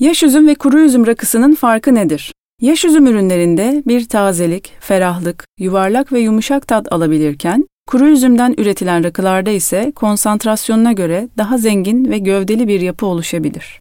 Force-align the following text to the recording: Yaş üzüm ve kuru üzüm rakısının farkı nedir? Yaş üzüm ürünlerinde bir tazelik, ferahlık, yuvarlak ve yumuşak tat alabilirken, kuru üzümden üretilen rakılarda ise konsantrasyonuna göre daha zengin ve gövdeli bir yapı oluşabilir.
Yaş 0.00 0.22
üzüm 0.22 0.48
ve 0.48 0.54
kuru 0.54 0.80
üzüm 0.80 1.06
rakısının 1.06 1.54
farkı 1.54 1.94
nedir? 1.94 2.32
Yaş 2.60 2.84
üzüm 2.84 3.06
ürünlerinde 3.06 3.82
bir 3.86 4.08
tazelik, 4.08 4.72
ferahlık, 4.80 5.44
yuvarlak 5.58 6.12
ve 6.12 6.20
yumuşak 6.20 6.68
tat 6.68 6.92
alabilirken, 6.92 7.68
kuru 7.86 8.08
üzümden 8.08 8.54
üretilen 8.58 9.04
rakılarda 9.04 9.50
ise 9.50 9.92
konsantrasyonuna 9.94 10.92
göre 10.92 11.28
daha 11.38 11.58
zengin 11.58 12.10
ve 12.10 12.18
gövdeli 12.18 12.68
bir 12.68 12.80
yapı 12.80 13.06
oluşabilir. 13.06 13.74